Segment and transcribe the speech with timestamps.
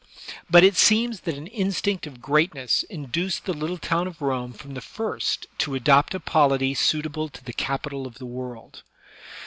[0.49, 4.73] But it seems that an instinct of greatness induced the little town of Rome from
[4.73, 8.81] the first to adopt a polity suitable to the capital of the world.